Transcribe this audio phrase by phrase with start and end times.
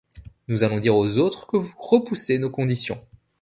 [0.47, 2.99] Nous allons dire aux autres que vous repoussez nos conditions.